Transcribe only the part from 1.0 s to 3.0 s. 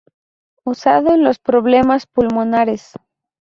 en los problemas pulmonares.